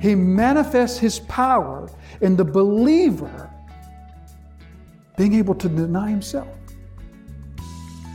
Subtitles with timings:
[0.00, 3.50] He manifests His power in the believer
[5.16, 6.48] being able to deny himself,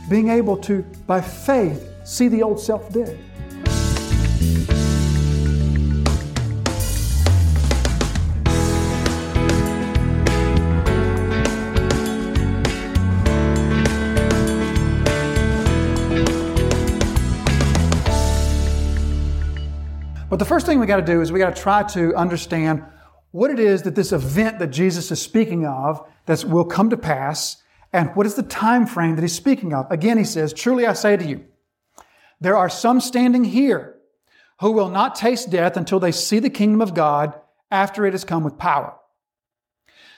[0.08, 3.18] being able to, by faith, see the old self dead.
[20.42, 22.82] The first thing we got to do is we got to try to understand
[23.30, 26.96] what it is that this event that Jesus is speaking of that will come to
[26.96, 29.88] pass and what is the time frame that he's speaking of.
[29.88, 31.44] Again, he says, Truly I say to you,
[32.40, 33.94] there are some standing here
[34.58, 38.24] who will not taste death until they see the kingdom of God after it has
[38.24, 38.96] come with power.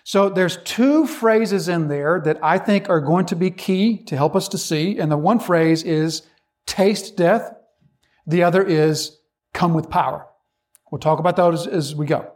[0.05, 4.17] So there's two phrases in there that I think are going to be key to
[4.17, 4.99] help us to see.
[4.99, 6.23] And the one phrase is
[6.65, 7.53] taste death.
[8.27, 9.19] The other is
[9.55, 10.27] come with power.
[10.91, 12.31] We'll talk about those as we go.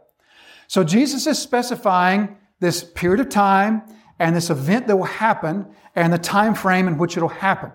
[0.67, 3.83] So Jesus is specifying this period of time
[4.17, 7.71] and this event that will happen and the time frame in which it'll happen.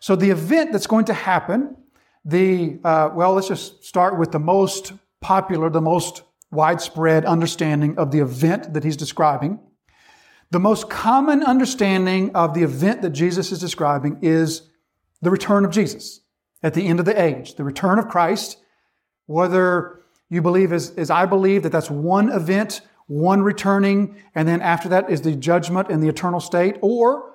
[0.00, 1.76] So the event that's going to happen,
[2.24, 8.10] the uh, well, let's just start with the most popular, the most widespread understanding of
[8.10, 9.58] the event that he's describing.
[10.50, 14.62] The most common understanding of the event that Jesus is describing is
[15.20, 16.20] the return of Jesus
[16.62, 18.58] at the end of the age, the return of Christ
[19.26, 24.60] whether you believe as, as I believe that that's one event, one returning, and then
[24.60, 27.34] after that is the judgment and the eternal state, or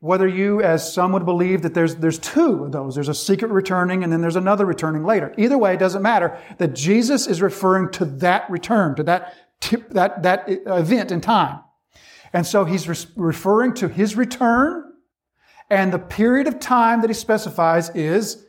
[0.00, 2.94] whether you, as some would believe, that there's, there's two of those.
[2.94, 5.34] There's a secret returning and then there's another returning later.
[5.38, 9.88] Either way, it doesn't matter that Jesus is referring to that return, to that, tip,
[9.90, 11.60] that, that event in time.
[12.32, 14.92] And so he's re- referring to his return
[15.70, 18.46] and the period of time that he specifies is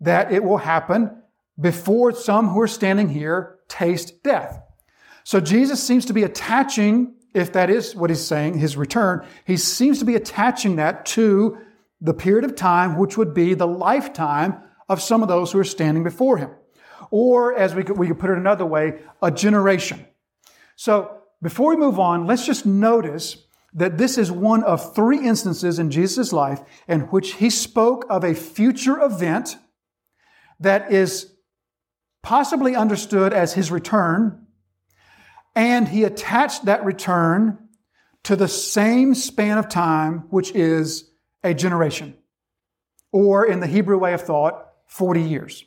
[0.00, 1.19] that it will happen
[1.60, 4.60] before some who are standing here taste death.
[5.24, 9.56] So Jesus seems to be attaching, if that is what he's saying, his return, he
[9.56, 11.58] seems to be attaching that to
[12.00, 15.64] the period of time which would be the lifetime of some of those who are
[15.64, 16.50] standing before him.
[17.10, 20.06] Or, as we could, we could put it another way, a generation.
[20.76, 25.78] So, before we move on, let's just notice that this is one of three instances
[25.78, 29.56] in Jesus' life in which he spoke of a future event
[30.58, 31.32] that is
[32.22, 34.46] possibly understood as his return,
[35.54, 37.58] and he attached that return
[38.24, 41.10] to the same span of time, which is
[41.42, 42.14] a generation,
[43.12, 45.64] or in the Hebrew way of thought, 40 years.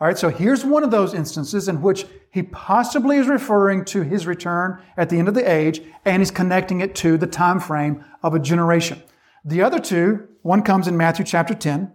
[0.00, 4.00] All right, so here's one of those instances in which he possibly is referring to
[4.00, 7.60] his return at the end of the age, and he's connecting it to the time
[7.60, 9.02] frame of a generation.
[9.44, 11.92] The other two, one comes in Matthew chapter 10.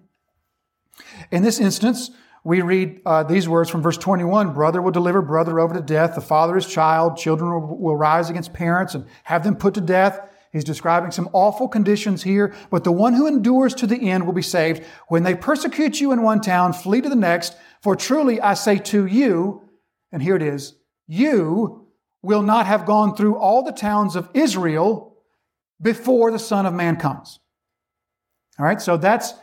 [1.32, 2.12] In this instance,
[2.46, 6.14] we read uh, these words from verse 21 Brother will deliver brother over to death,
[6.14, 9.82] the father his child, children will, will rise against parents and have them put to
[9.82, 10.22] death.
[10.54, 14.34] He's describing some awful conditions here, but the one who endures to the end will
[14.34, 14.84] be saved.
[15.10, 18.78] When they persecute you in one town, flee to the next, for truly I say
[18.78, 19.64] to you,
[20.12, 20.76] and here it is,
[21.08, 21.88] you
[22.22, 25.18] will not have gone through all the towns of Israel
[25.82, 27.40] before the Son of Man comes.
[28.60, 29.34] All right, so that's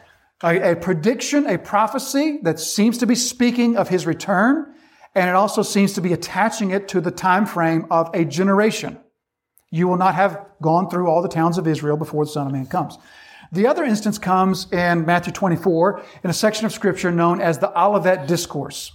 [0.42, 4.74] a, a prediction, a prophecy that seems to be speaking of his return,
[5.14, 8.98] and it also seems to be attaching it to the time frame of a generation.
[9.70, 12.52] You will not have gone through all the towns of Israel before the Son of
[12.52, 12.98] Man comes.
[13.52, 17.70] The other instance comes in Matthew 24 in a section of scripture known as the
[17.78, 18.92] Olivet Discourse.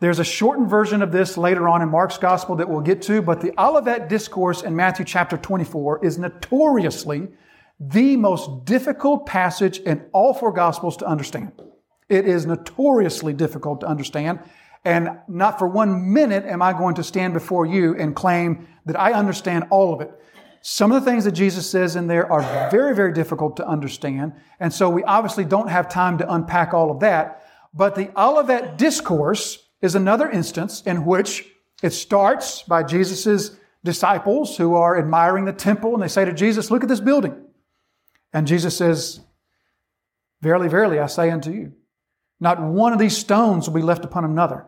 [0.00, 3.20] There's a shortened version of this later on in Mark's gospel that we'll get to,
[3.20, 7.28] but the Olivet Discourse in Matthew chapter 24 is notoriously
[7.80, 11.52] the most difficult passage in all four Gospels to understand.
[12.08, 14.40] It is notoriously difficult to understand.
[14.84, 18.98] And not for one minute am I going to stand before you and claim that
[18.98, 20.10] I understand all of it.
[20.62, 24.32] Some of the things that Jesus says in there are very, very difficult to understand.
[24.58, 27.44] And so we obviously don't have time to unpack all of that.
[27.72, 31.46] But the Olivet Discourse is another instance in which
[31.82, 36.70] it starts by Jesus' disciples who are admiring the temple and they say to Jesus,
[36.70, 37.44] look at this building.
[38.32, 39.20] And Jesus says,
[40.40, 41.72] Verily, verily, I say unto you,
[42.40, 44.66] not one of these stones will be left upon another.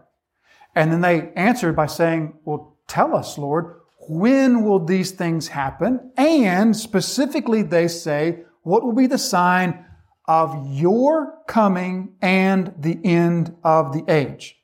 [0.75, 6.13] And then they answered by saying, Well, tell us, Lord, when will these things happen?
[6.17, 9.85] And specifically, they say, What will be the sign
[10.27, 14.57] of your coming and the end of the age?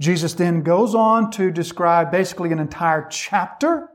[0.00, 3.90] Jesus then goes on to describe basically an entire chapter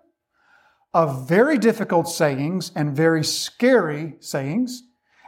[0.93, 4.83] of very difficult sayings and very scary sayings.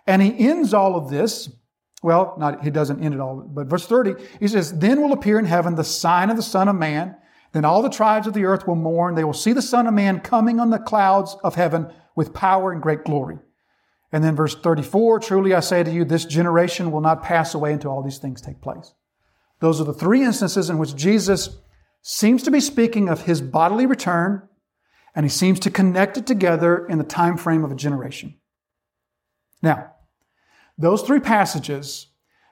[0.06, 1.50] And he ends all of this
[2.04, 5.40] Well, not, he doesn't end it all, but verse 30, he says, Then will appear
[5.40, 7.16] in heaven the sign of the Son of Man.
[7.52, 9.16] Then all the tribes of the earth will mourn.
[9.16, 12.72] They will see the Son of Man coming on the clouds of heaven with power
[12.72, 13.40] and great glory.
[14.12, 17.74] And then verse 34, truly I say to you, this generation will not pass away
[17.74, 18.94] until all these things take place.
[19.60, 21.58] Those are the three instances in which Jesus
[22.02, 24.48] seems to be speaking of his bodily return,
[25.16, 28.36] and he seems to connect it together in the time frame of a generation.
[29.62, 29.94] Now,
[30.78, 32.08] those three passages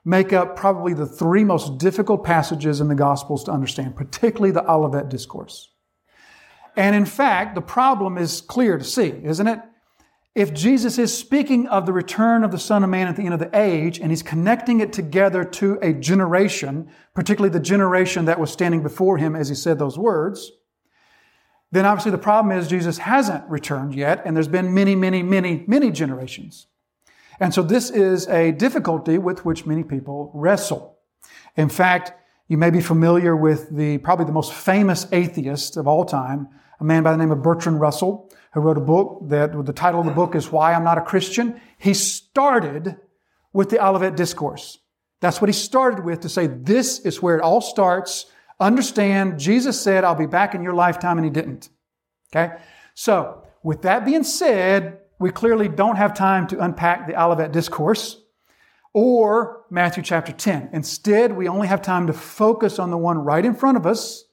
[0.05, 4.69] make up probably the three most difficult passages in the Gospels to understand, particularly the
[4.69, 5.69] Olivet Discourse.
[6.75, 9.59] And in fact, the problem is clear to see, isn't it?
[10.35, 13.35] If Jesus is speaking of the return of the Son of Man at the end
[13.35, 18.39] of the age, and he's connecting it together to a generation, particularly the generation that
[18.39, 20.51] was standing before him as he said those words,
[21.73, 25.63] then obviously the problem is Jesus hasn't returned yet, and there's been many, many, many,
[25.65, 26.67] many generations.
[27.39, 30.99] And so this is a difficulty with which many people wrestle.
[31.55, 32.13] In fact,
[32.47, 36.47] you may be familiar with the probably the most famous atheist of all time,
[36.79, 39.99] a man by the name of Bertrand Russell, who wrote a book that the title
[39.99, 41.59] of the book is Why I'm Not a Christian.
[41.79, 42.97] He started
[43.51, 44.77] with the Olivet Discourse.
[45.21, 48.27] That's what he started with to say this is where it all starts.
[48.59, 51.69] Understand, Jesus said, I'll be back in your lifetime, and he didn't.
[52.33, 52.55] Okay?
[52.93, 58.21] So, with that being said, we clearly don't have time to unpack the Olivet Discourse
[58.93, 60.69] or Matthew chapter 10.
[60.73, 64.25] Instead, we only have time to focus on the one right in front of us,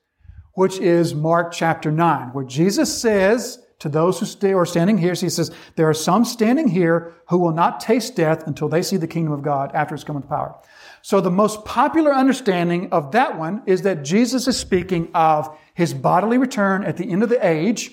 [0.55, 5.15] which is Mark chapter 9, where Jesus says to those who stay or standing here,
[5.15, 8.99] he says, There are some standing here who will not taste death until they see
[8.99, 10.55] the kingdom of God after it's come into power.
[11.03, 15.95] So the most popular understanding of that one is that Jesus is speaking of his
[15.95, 17.93] bodily return at the end of the age.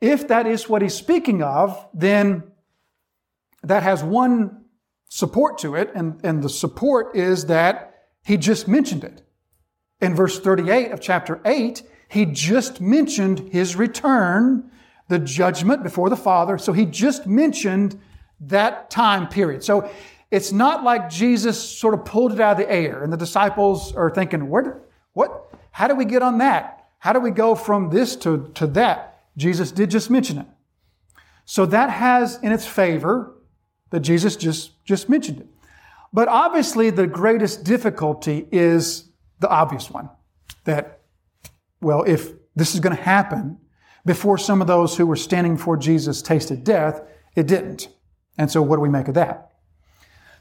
[0.00, 2.44] If that is what he's speaking of, then
[3.62, 4.64] that has one
[5.10, 9.22] support to it, and, and the support is that he just mentioned it.
[10.00, 14.68] In verse 38 of chapter 8, he just mentioned his return,
[15.08, 16.58] the judgment before the Father.
[16.58, 18.00] So he just mentioned
[18.40, 19.62] that time period.
[19.62, 19.88] So
[20.30, 23.94] it's not like Jesus sort of pulled it out of the air and the disciples
[23.94, 26.88] are thinking, where, what, how do we get on that?
[26.98, 29.22] How do we go from this to, to that?
[29.36, 30.46] Jesus did just mention it.
[31.44, 33.34] So that has in its favor
[33.90, 35.46] that Jesus just, just mentioned it.
[36.12, 39.04] But obviously, the greatest difficulty is
[39.38, 40.10] the obvious one
[40.64, 40.99] that,
[41.80, 43.58] well, if this is going to happen
[44.04, 47.02] before some of those who were standing before Jesus tasted death,
[47.34, 47.88] it didn't.
[48.38, 49.52] And so, what do we make of that?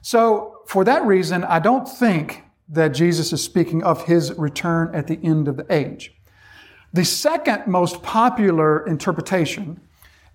[0.01, 5.07] So, for that reason, I don't think that Jesus is speaking of his return at
[5.07, 6.13] the end of the age.
[6.93, 9.81] The second most popular interpretation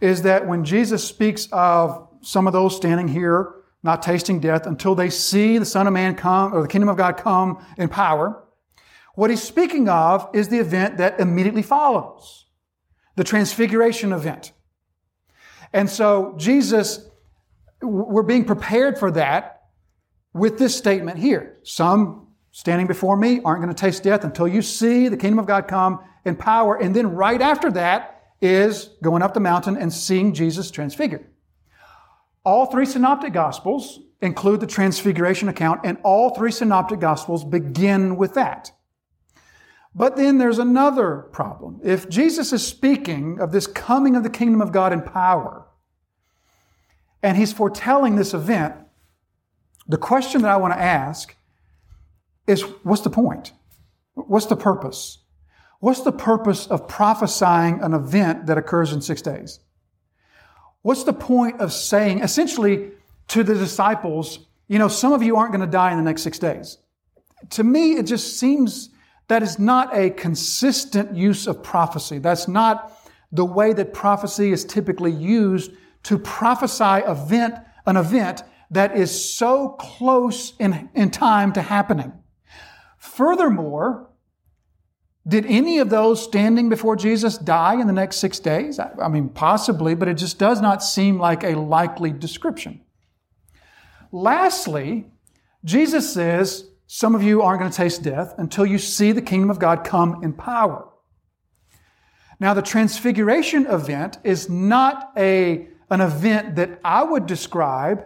[0.01, 3.55] is that when Jesus speaks of some of those standing here
[3.85, 6.97] not tasting death until they see the Son of Man come or the kingdom of
[6.97, 8.43] God come in power.
[9.15, 12.47] What he's speaking of is the event that immediately follows
[13.17, 14.53] the transfiguration event.
[15.73, 17.09] And so Jesus,
[17.81, 19.63] we're being prepared for that
[20.33, 21.59] with this statement here.
[21.63, 25.47] Some standing before me aren't going to taste death until you see the kingdom of
[25.47, 26.77] God come in power.
[26.77, 31.27] And then right after that is going up the mountain and seeing Jesus transfigured.
[32.45, 38.35] All three synoptic gospels include the transfiguration account, and all three synoptic gospels begin with
[38.35, 38.71] that.
[39.95, 41.81] But then there's another problem.
[41.85, 45.67] If Jesus is speaking of this coming of the kingdom of God in power,
[47.23, 48.75] and he's foretelling this event,
[49.87, 51.37] the question that I want to ask
[52.47, 53.53] is what's the point?
[54.15, 55.19] What's the purpose?
[55.81, 59.61] What's the purpose of prophesying an event that occurs in six days?
[60.83, 62.91] What's the point of saying, essentially,
[63.29, 66.23] to the disciples, you know, some of you aren't going to die in the next
[66.23, 66.79] six days?
[67.51, 68.91] To me, it just seems
[69.29, 72.19] that is not a consistent use of prophecy.
[72.19, 72.93] That's not
[73.33, 75.73] the way that prophecy is typically used
[76.05, 77.55] to prophesy event,
[77.87, 82.13] an event that is so close in, in time to happening.
[82.99, 84.11] Furthermore,
[85.27, 88.79] did any of those standing before Jesus die in the next six days?
[88.79, 92.83] I mean, possibly, but it just does not seem like a likely description.
[94.13, 95.07] Lastly,
[95.65, 99.51] Jesus says, Some of you aren't going to taste death until you see the kingdom
[99.51, 100.89] of God come in power.
[102.41, 108.05] Now, the transfiguration event is not a, an event that I would describe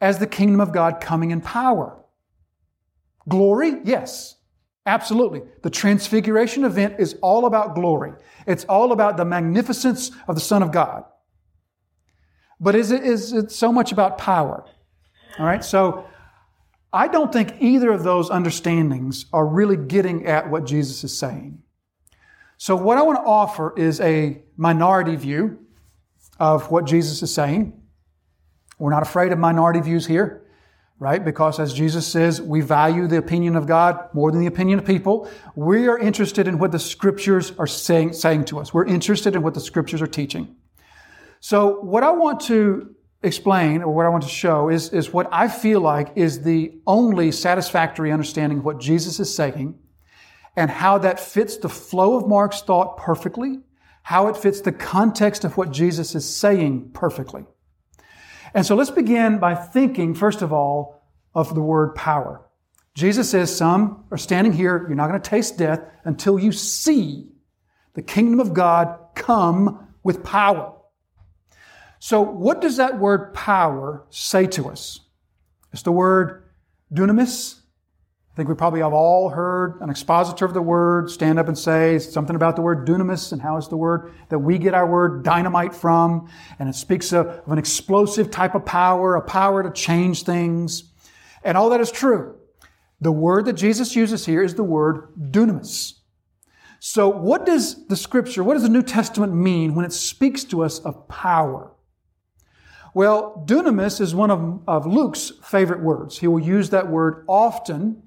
[0.00, 1.98] as the kingdom of God coming in power.
[3.28, 4.36] Glory, yes.
[4.86, 5.42] Absolutely.
[5.62, 8.12] The transfiguration event is all about glory.
[8.46, 11.04] It's all about the magnificence of the Son of God.
[12.58, 14.64] But is it, is it so much about power?
[15.38, 15.62] All right.
[15.62, 16.06] So
[16.92, 21.62] I don't think either of those understandings are really getting at what Jesus is saying.
[22.56, 25.58] So, what I want to offer is a minority view
[26.40, 27.80] of what Jesus is saying.
[28.78, 30.46] We're not afraid of minority views here,
[30.98, 31.24] right?
[31.24, 34.84] Because as Jesus says, we value the opinion of God more than the opinion of
[34.84, 35.30] people.
[35.56, 38.72] We are interested in what the scriptures are saying, saying to us.
[38.72, 40.56] We're interested in what the scriptures are teaching.
[41.40, 45.28] So, what I want to explain or what I want to show is, is what
[45.32, 49.78] I feel like is the only satisfactory understanding of what Jesus is saying
[50.56, 53.60] and how that fits the flow of Mark's thought perfectly,
[54.02, 57.44] how it fits the context of what Jesus is saying perfectly.
[58.54, 61.02] And so let's begin by thinking, first of all,
[61.34, 62.44] of the word power.
[62.94, 67.28] Jesus says, Some are standing here, you're not going to taste death until you see
[67.94, 70.74] the kingdom of God come with power.
[71.98, 75.00] So, what does that word power say to us?
[75.72, 76.44] It's the word
[76.92, 77.58] dunamis,
[78.38, 81.58] I think we probably have all heard an expositor of the word stand up and
[81.58, 84.86] say something about the word dunamis and how it's the word that we get our
[84.86, 86.30] word dynamite from.
[86.60, 90.84] And it speaks of, of an explosive type of power, a power to change things.
[91.42, 92.36] And all that is true.
[93.00, 95.94] The word that Jesus uses here is the word dunamis.
[96.78, 100.62] So what does the scripture, what does the New Testament mean when it speaks to
[100.62, 101.72] us of power?
[102.98, 106.18] Well, dunamis is one of, of Luke's favorite words.
[106.18, 108.02] He will use that word often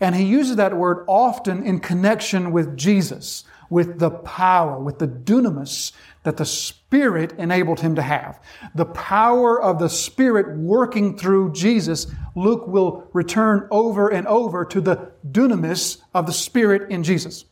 [0.00, 5.06] and he uses that word often in connection with Jesus, with the power, with the
[5.06, 5.92] dunamis
[6.24, 8.40] that the Spirit enabled him to have.
[8.74, 14.80] The power of the Spirit working through Jesus, Luke will return over and over to
[14.80, 17.44] the dunamis of the Spirit in Jesus.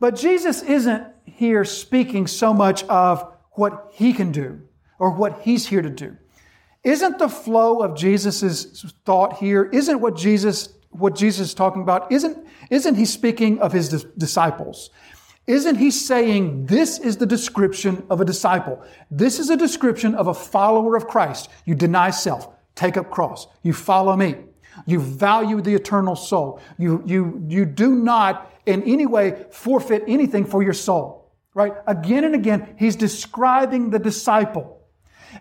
[0.00, 4.65] But Jesus isn't here speaking so much of what he can do
[4.98, 6.16] or what he's here to do.
[6.84, 12.10] Isn't the flow of Jesus' thought here, isn't what Jesus what Jesus is talking about,
[12.10, 14.90] isn't, isn't he speaking of his disciples?
[15.46, 18.82] Isn't he saying this is the description of a disciple?
[19.10, 21.50] This is a description of a follower of Christ.
[21.64, 24.36] You deny self, take up cross, you follow me.
[24.84, 26.60] You value the eternal soul.
[26.76, 31.32] You, you, you do not in any way forfeit anything for your soul.
[31.54, 31.72] Right?
[31.86, 34.75] Again and again, he's describing the disciple.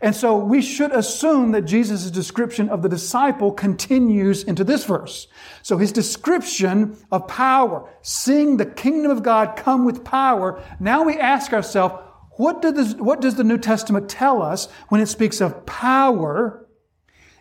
[0.02, 5.28] And so we should assume that Jesus' description of the disciple continues into this verse.
[5.62, 11.18] So his description of power, seeing the kingdom of God come with power, now we
[11.18, 11.96] ask ourselves,
[12.38, 16.68] what, does, what does the New Testament tell us when it speaks of power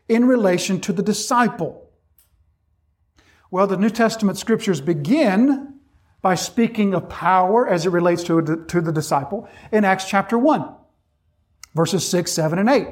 [0.09, 1.91] in relation to the disciple?
[3.51, 5.81] Well, the New Testament scriptures begin
[6.23, 10.75] by speaking of power as it relates to, to the disciple in Acts chapter 1
[11.75, 12.89] verses 6, 7, and 8.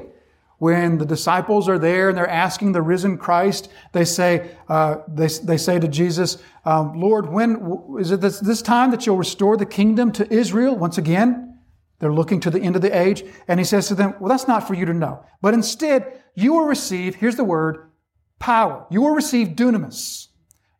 [0.59, 5.27] When the disciples are there and they're asking the risen Christ, they say, uh, they,
[5.27, 9.57] they say to Jesus, um, Lord, when is it this, this time that you'll restore
[9.57, 10.77] the kingdom to Israel?
[10.77, 11.53] Once again,
[11.99, 13.23] they're looking to the end of the age.
[13.47, 15.25] And he says to them, Well, that's not for you to know.
[15.41, 17.91] But instead, you will receive, here's the word,
[18.39, 18.85] power.
[18.89, 20.27] You will receive dunamis.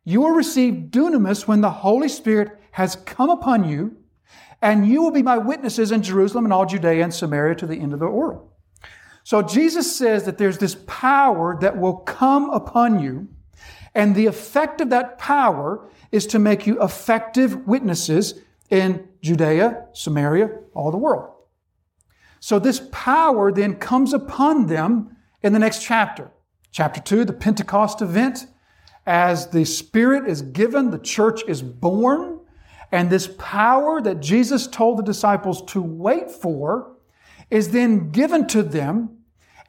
[0.04, 3.96] You will receive dunamis when the Holy Spirit has come upon you
[4.64, 7.78] and you will be my witnesses in Jerusalem and all Judea and Samaria to the
[7.78, 8.48] end of the world.
[9.22, 13.28] So Jesus says that there's this power that will come upon you,
[13.94, 18.40] and the effect of that power is to make you effective witnesses
[18.70, 21.30] in Judea, Samaria, all the world.
[22.40, 26.30] So this power then comes upon them in the next chapter.
[26.72, 28.46] Chapter 2, the Pentecost event.
[29.06, 32.33] As the Spirit is given, the church is born.
[32.94, 36.96] And this power that Jesus told the disciples to wait for
[37.50, 39.18] is then given to them.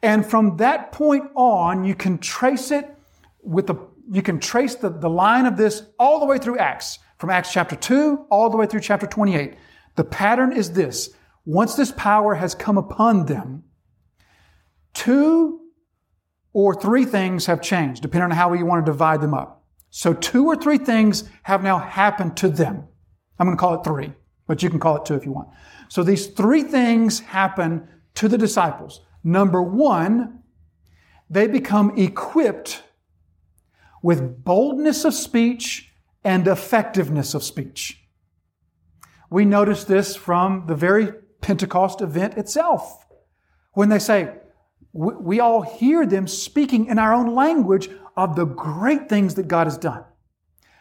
[0.00, 2.88] And from that point on, you can trace it
[3.42, 3.74] with the,
[4.12, 7.52] you can trace the, the line of this all the way through Acts, from Acts
[7.52, 9.56] chapter 2 all the way through chapter 28.
[9.96, 11.10] The pattern is this.
[11.44, 13.64] Once this power has come upon them,
[14.94, 15.62] two
[16.52, 19.64] or three things have changed, depending on how you want to divide them up.
[19.90, 22.86] So two or three things have now happened to them.
[23.38, 24.12] I'm going to call it three,
[24.46, 25.48] but you can call it two if you want.
[25.88, 29.00] So these three things happen to the disciples.
[29.22, 30.42] Number one,
[31.28, 32.82] they become equipped
[34.02, 35.92] with boldness of speech
[36.24, 38.02] and effectiveness of speech.
[39.30, 43.06] We notice this from the very Pentecost event itself.
[43.72, 44.32] When they say,
[44.92, 49.66] we all hear them speaking in our own language of the great things that God
[49.66, 50.04] has done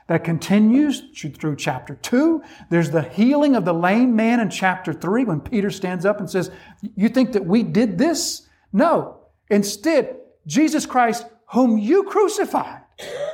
[0.08, 1.02] that continues
[1.38, 2.44] through chapter 2.
[2.70, 6.30] There's the healing of the lame man in chapter 3 when Peter stands up and
[6.30, 6.52] says,
[6.96, 8.48] You think that we did this?
[8.72, 9.22] No.
[9.50, 12.82] Instead, Jesus Christ whom you crucified,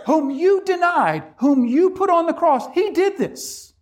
[0.05, 2.67] whom you denied, whom you put on the cross.
[2.73, 3.73] He did this.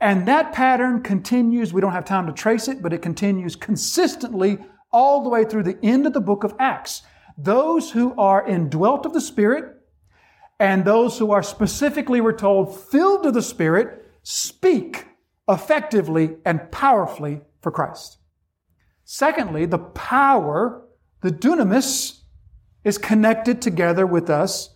[0.00, 1.72] And that pattern continues.
[1.72, 4.58] We don't have time to trace it, but it continues consistently
[4.92, 7.02] all the way through the end of the book of Acts.
[7.36, 9.77] Those who are indwelt of the Spirit
[10.58, 15.06] and those who are specifically, we're told, filled of the Spirit speak
[15.48, 18.18] effectively and powerfully for Christ.
[19.04, 20.84] Secondly, the power,
[21.22, 22.20] the dunamis,
[22.84, 24.74] is connected together with us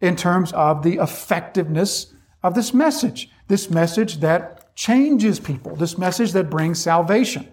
[0.00, 3.30] in terms of the effectiveness of this message.
[3.48, 7.50] This message that changes people, this message that brings salvation.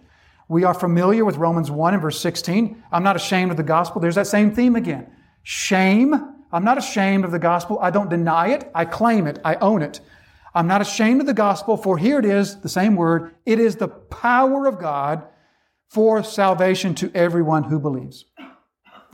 [0.50, 2.84] We are familiar with Romans 1 and verse 16.
[2.92, 4.00] I'm not ashamed of the gospel.
[4.00, 5.12] There's that same theme again.
[5.44, 6.36] Shame.
[6.52, 7.80] I'm not ashamed of the gospel.
[7.82, 8.70] I don't deny it.
[8.74, 9.40] I claim it.
[9.44, 10.00] I own it.
[10.56, 13.36] I'm not ashamed of the gospel, for here it is, the same word.
[13.46, 15.24] It is the power of God
[15.88, 18.26] for salvation to everyone who believes.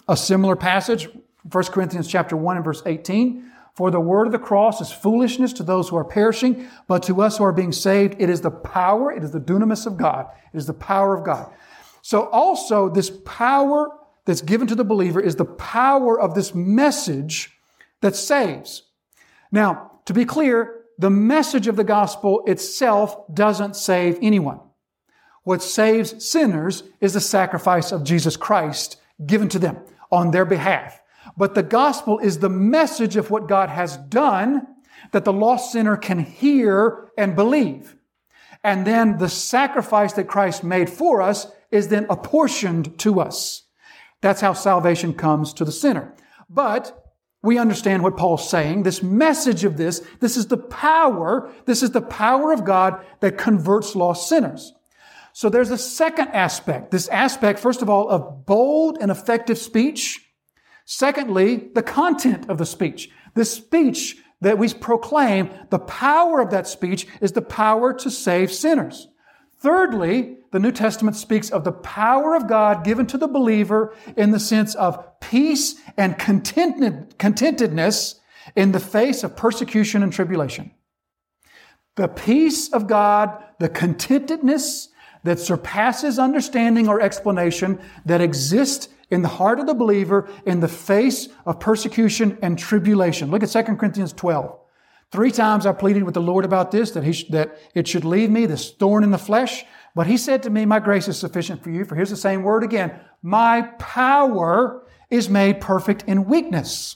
[0.08, 1.10] A similar passage,
[1.52, 3.52] 1 Corinthians chapter 1 and verse 18.
[3.76, 7.22] For the word of the cross is foolishness to those who are perishing, but to
[7.22, 10.28] us who are being saved, it is the power, it is the dunamis of God.
[10.54, 11.52] It is the power of God.
[12.04, 13.90] So also this power
[14.26, 17.52] that's given to the believer is the power of this message
[18.02, 18.84] that saves.
[19.52, 24.60] Now, to be clear, the message of the gospel itself doesn't save anyone.
[25.44, 29.78] What saves sinners is the sacrifice of Jesus Christ given to them
[30.12, 31.02] on their behalf.
[31.38, 34.68] But the gospel is the message of what God has done
[35.12, 37.96] that the lost sinner can hear and believe.
[38.64, 43.64] And then the sacrifice that Christ made for us is then apportioned to us.
[44.24, 46.16] That's how salvation comes to the sinner.
[46.50, 47.14] But
[47.44, 48.82] we understand what Paul's saying.
[48.82, 53.38] This message of this, this is the power, this is the power of God that
[53.38, 54.74] converts lost sinners.
[55.34, 56.90] So there's a second aspect.
[56.90, 60.24] This aspect, first of all, of bold and effective speech
[60.86, 63.10] Secondly, the content of the speech.
[63.36, 68.52] The speech that we proclaim, the power of that speech is the power to save
[68.52, 69.08] sinners.
[69.64, 74.32] Thirdly, the New Testament speaks of the power of God given to the believer in
[74.32, 78.16] the sense of peace and contentedness
[78.58, 80.72] in the face of persecution and tribulation.
[81.96, 84.90] The peace of God, the contentedness
[85.24, 90.68] that surpasses understanding or explanation that exists in the heart of the believer in the
[90.68, 93.32] face of persecution and tribulation.
[93.32, 94.60] Look at 2 Corinthians 12.
[95.14, 98.04] Three times I pleaded with the Lord about this, that, he sh- that it should
[98.04, 99.64] leave me, this thorn in the flesh.
[99.94, 101.86] But he said to me, My grace is sufficient for you.
[101.86, 103.00] For here's the same word again.
[103.22, 106.96] My power is made perfect in weakness.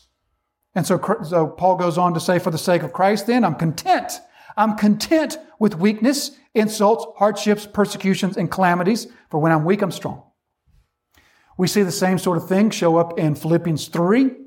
[0.73, 0.99] And so,
[1.29, 4.13] so Paul goes on to say, For the sake of Christ, then I'm content.
[4.57, 9.05] I'm content with weakness, insults, hardships, persecutions, and calamities.
[9.29, 10.23] For when I'm weak, I'm strong.
[11.55, 14.46] We see the same sort of thing show up in Philippians 3.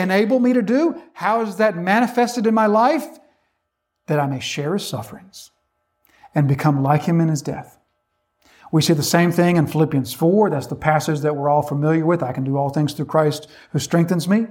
[0.00, 1.00] enable me to do?
[1.12, 3.06] How is that manifested in my life?
[4.06, 5.50] That I may share his sufferings
[6.34, 7.78] and become like him in his death.
[8.72, 10.50] We see the same thing in Philippians 4.
[10.50, 12.22] That's the passage that we're all familiar with.
[12.22, 14.46] I can do all things through Christ who strengthens me.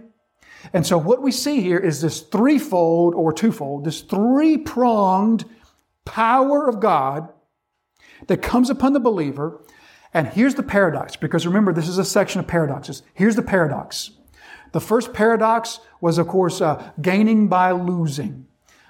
[0.74, 5.46] And so what we see here is this threefold or twofold, this three pronged
[6.06, 7.30] power of God
[8.28, 9.62] that comes upon the believer
[10.16, 13.04] and here's the paradox, because remember, this is a section of paradoxes.
[13.14, 14.12] Here's the paradox.
[14.76, 18.46] The first paradox was, of course, uh, gaining by losing.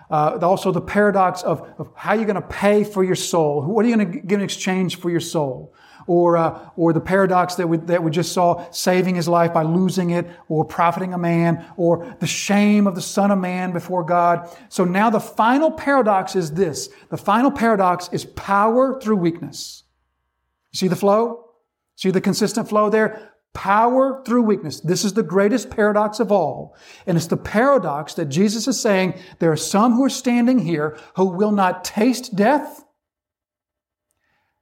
[0.09, 3.61] Uh, also, the paradox of, of how you're going to pay for your soul.
[3.61, 5.75] What are you going to give in exchange for your soul?
[6.07, 9.61] Or, uh, or the paradox that we, that we just saw, saving his life by
[9.61, 14.03] losing it, or profiting a man, or the shame of the Son of Man before
[14.03, 14.49] God.
[14.69, 16.89] So now the final paradox is this.
[17.11, 19.83] The final paradox is power through weakness.
[20.73, 21.51] See the flow?
[21.95, 23.34] See the consistent flow there?
[23.55, 24.81] Power through weakness.
[24.81, 26.75] This is the greatest paradox of all.
[27.07, 30.97] And it's the paradox that Jesus is saying there are some who are standing here
[31.15, 32.83] who will not taste death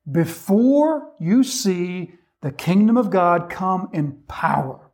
[0.10, 4.92] before you see the kingdom of God come in power.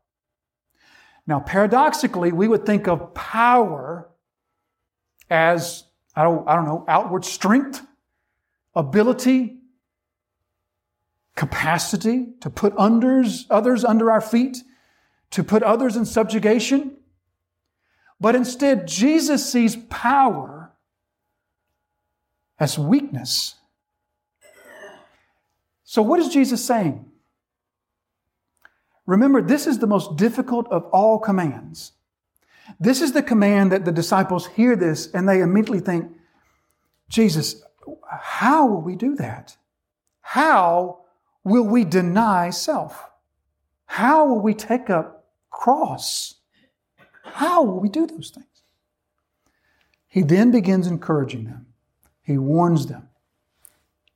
[1.27, 4.09] Now, paradoxically, we would think of power
[5.29, 5.83] as,
[6.15, 7.85] I don't, I don't know, outward strength,
[8.73, 9.58] ability,
[11.39, 14.57] capacity to put unders, others under our feet,
[15.31, 16.97] to put others in subjugation,
[18.19, 20.73] but instead Jesus sees power
[22.59, 23.55] as weakness.
[25.85, 27.09] So, what is Jesus saying?
[29.05, 31.93] Remember, this is the most difficult of all commands.
[32.81, 36.11] This is the command that the disciples hear this and they immediately think,
[37.07, 37.63] Jesus,
[38.09, 39.55] how will we do that?
[40.19, 40.99] How
[41.43, 43.09] will we deny self?
[43.85, 46.35] How will we take up cross?
[47.23, 48.45] How will we do those things?
[50.07, 51.67] He then begins encouraging them.
[52.21, 53.09] He warns them.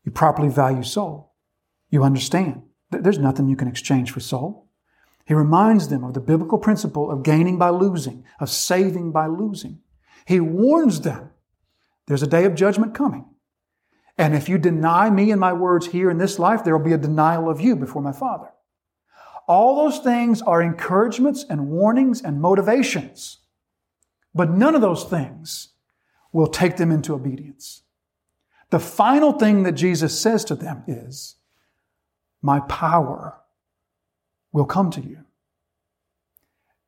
[0.03, 1.33] You properly value soul.
[1.89, 2.63] You understand.
[2.91, 4.67] There's nothing you can exchange for soul.
[5.25, 9.79] He reminds them of the biblical principle of gaining by losing, of saving by losing.
[10.25, 11.29] He warns them
[12.07, 13.25] there's a day of judgment coming.
[14.17, 16.93] And if you deny me and my words here in this life, there will be
[16.93, 18.49] a denial of you before my Father.
[19.47, 23.39] All those things are encouragements and warnings and motivations.
[24.33, 25.69] But none of those things
[26.31, 27.83] will take them into obedience.
[28.69, 31.35] The final thing that Jesus says to them is,
[32.41, 33.39] My power
[34.51, 35.19] will come to you.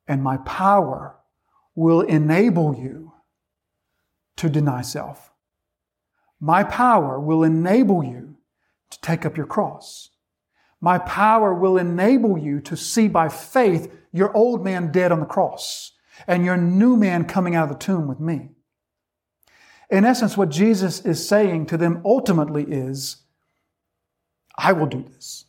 [0.08, 1.18] And my power
[1.76, 3.14] will enable you
[4.38, 5.32] to deny self.
[6.40, 8.38] My power will enable you
[8.90, 10.10] to take up your cross.
[10.82, 15.26] My power will enable you to see by faith your old man dead on the
[15.26, 15.94] cross
[16.28, 18.50] and your new man coming out of the tomb with me.
[19.90, 23.18] In essence, what Jesus is saying to them ultimately is,
[24.58, 25.46] I will do this.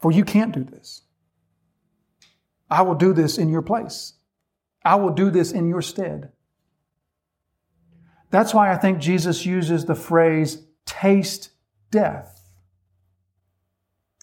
[0.00, 1.02] For you can't do this.
[2.70, 4.14] I will do this in your place.
[4.84, 6.32] I will do this in your stead.
[8.32, 11.50] That's why I think Jesus uses the phrase taste
[11.90, 12.50] death.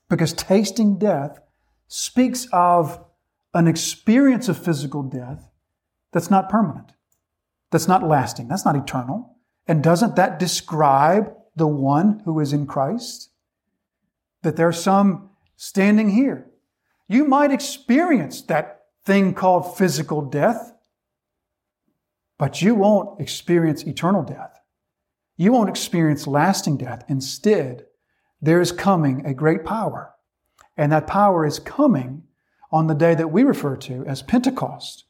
[0.09, 1.39] Because tasting death
[1.87, 3.05] speaks of
[3.53, 5.51] an experience of physical death
[6.11, 6.91] that's not permanent,
[7.69, 9.37] that's not lasting, that's not eternal.
[9.67, 13.29] And doesn't that describe the one who is in Christ?
[14.41, 16.49] That there's some standing here.
[17.07, 20.73] You might experience that thing called physical death,
[22.39, 24.59] but you won't experience eternal death.
[25.37, 27.03] You won't experience lasting death.
[27.07, 27.85] Instead,
[28.41, 30.15] there is coming a great power.
[30.75, 32.23] And that power is coming
[32.71, 35.05] on the day that we refer to as Pentecost.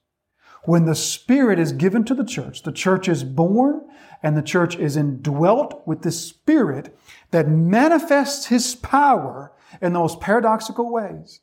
[0.63, 3.87] When the Spirit is given to the church, the church is born
[4.21, 6.97] and the church is indwelt with the Spirit
[7.31, 11.39] that manifests His power in the most paradoxical ways.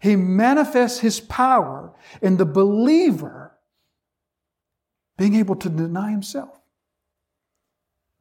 [0.00, 3.49] He manifests his power in the believer
[5.20, 6.58] being able to deny himself,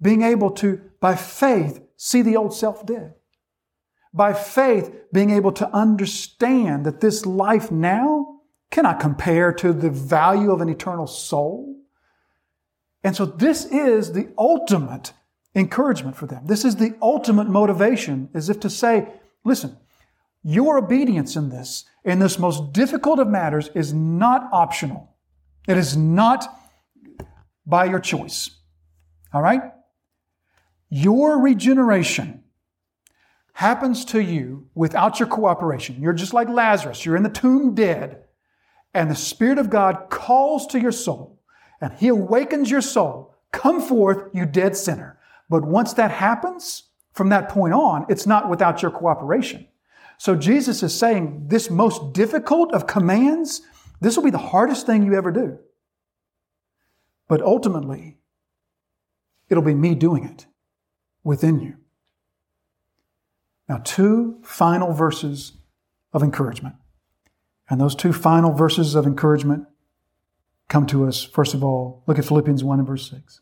[0.01, 3.13] being able to, by faith, see the old self dead,
[4.13, 10.51] by faith, being able to understand that this life now cannot compare to the value
[10.51, 11.73] of an eternal soul.
[13.01, 15.13] And so, this is the ultimate
[15.55, 16.47] encouragement for them.
[16.47, 19.07] This is the ultimate motivation, as if to say,
[19.45, 19.77] listen,
[20.43, 25.15] your obedience in this, in this most difficult of matters, is not optional.
[25.65, 26.58] It is not
[27.69, 28.51] by your choice.
[29.33, 29.61] All right?
[30.89, 32.43] Your regeneration
[33.53, 36.01] happens to you without your cooperation.
[36.01, 37.05] You're just like Lazarus.
[37.05, 38.23] You're in the tomb dead,
[38.93, 41.39] and the Spirit of God calls to your soul,
[41.79, 43.35] and He awakens your soul.
[43.51, 45.19] Come forth, you dead sinner.
[45.49, 49.67] But once that happens, from that point on, it's not without your cooperation.
[50.17, 53.61] So Jesus is saying this most difficult of commands,
[54.01, 55.59] this will be the hardest thing you ever do.
[57.29, 58.17] But ultimately,
[59.47, 60.47] it'll be me doing it
[61.23, 61.75] within you.
[63.69, 65.53] Now, two final verses
[66.11, 66.75] of encouragement.
[67.69, 69.67] And those two final verses of encouragement
[70.69, 73.41] come to us, first of all, look at Philippians 1 and verse 6.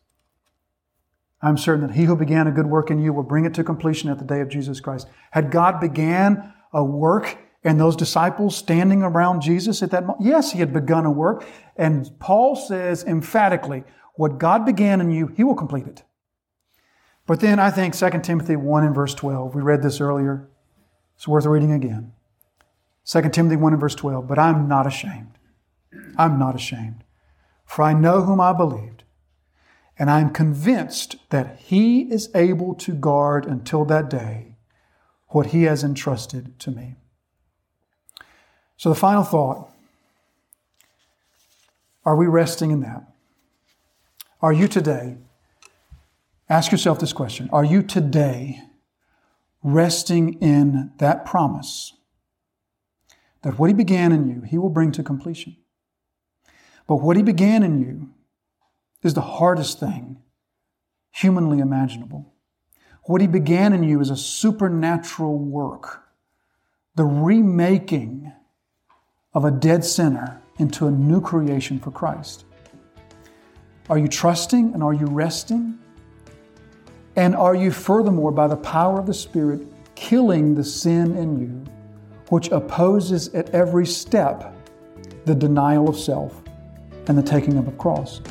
[1.41, 3.63] I'm certain that he who began a good work in you will bring it to
[3.63, 5.07] completion at the day of Jesus Christ.
[5.31, 10.25] Had God began a work and those disciples standing around Jesus at that moment?
[10.25, 11.45] Yes, he had begun a work.
[11.75, 13.83] And Paul says emphatically,
[14.15, 16.03] what God began in you, he will complete it.
[17.25, 20.49] But then I think 2 Timothy 1 and verse 12, we read this earlier.
[21.15, 22.13] It's worth reading again.
[23.05, 25.37] 2 Timothy 1 and verse 12, but I'm not ashamed.
[26.17, 27.03] I'm not ashamed.
[27.65, 29.03] For I know whom I believed
[29.99, 34.55] and I'm convinced that He is able to guard until that day
[35.29, 36.95] what He has entrusted to me.
[38.77, 39.69] So, the final thought
[42.05, 43.03] are we resting in that?
[44.41, 45.17] Are you today,
[46.47, 48.61] ask yourself this question, are you today
[49.61, 51.93] resting in that promise
[53.41, 55.57] that what He began in you, He will bring to completion.
[56.87, 58.09] But what He began in you
[59.03, 60.21] is the hardest thing
[61.11, 62.33] humanly imaginable.
[63.03, 66.03] What He began in you is a supernatural work,
[66.95, 68.31] the remaking
[69.33, 72.45] of a dead sinner into a new creation for Christ.
[73.89, 75.77] Are you trusting and are you resting?
[77.15, 81.73] And are you furthermore, by the power of the Spirit, killing the sin in you,
[82.29, 84.53] which opposes at every step
[85.25, 86.43] the denial of self
[87.07, 88.21] and the taking up of cross?